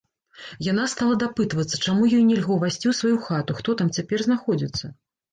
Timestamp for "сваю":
2.99-3.17